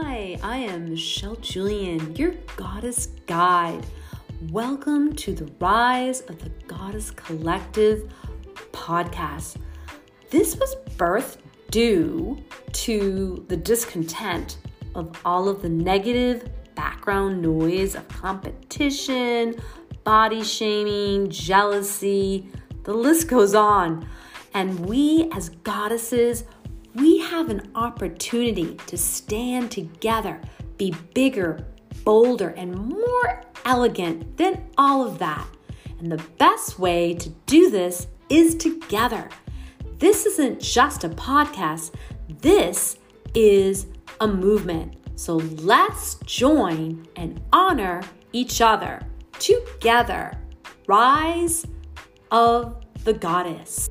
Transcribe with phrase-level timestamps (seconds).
[0.00, 3.84] Hi, I am Michelle Julian, your goddess guide.
[4.48, 8.08] Welcome to the Rise of the Goddess Collective
[8.70, 9.56] podcast.
[10.30, 11.38] This was birthed
[11.72, 12.38] due
[12.74, 14.58] to the discontent
[14.94, 19.56] of all of the negative background noise of competition,
[20.04, 22.48] body shaming, jealousy,
[22.84, 24.08] the list goes on.
[24.54, 26.44] And we as goddesses
[26.94, 30.40] we have an opportunity to stand together,
[30.76, 31.66] be bigger,
[32.04, 35.46] bolder, and more elegant than all of that.
[35.98, 39.28] And the best way to do this is together.
[39.98, 41.94] This isn't just a podcast,
[42.40, 42.98] this
[43.34, 43.86] is
[44.20, 44.94] a movement.
[45.16, 48.02] So let's join and honor
[48.32, 49.00] each other
[49.38, 50.38] together.
[50.86, 51.66] Rise
[52.30, 53.90] of the Goddess.